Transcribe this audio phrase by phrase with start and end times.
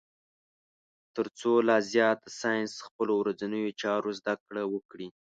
[1.15, 5.07] تر څو لا زیات د ساینس خپلو ورځنیو چارو زده کړه وکړي.